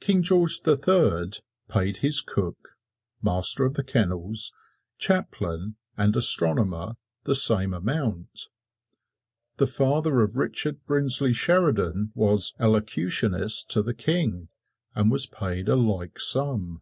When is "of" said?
3.66-3.74, 10.22-10.36